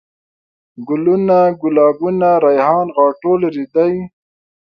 [0.87, 3.93] ګلوونه ،ګلابونه ،ريحان ،غاټول ،رېدی